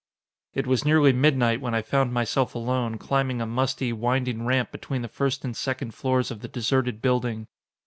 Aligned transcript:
It 0.55 0.65
was 0.65 0.83
nearly 0.83 1.13
midnight 1.13 1.61
when 1.61 1.75
I 1.75 1.83
found 1.83 2.11
myself 2.11 2.55
alone, 2.55 2.97
climbing 2.97 3.39
a 3.39 3.45
musty, 3.45 3.93
winding 3.93 4.43
ramp 4.47 4.71
between 4.71 5.03
the 5.03 5.07
first 5.07 5.45
and 5.45 5.55
second 5.55 5.93
floors 5.93 6.31
of 6.31 6.39
the 6.41 6.47
deserted 6.47 7.03
building. 7.03 7.45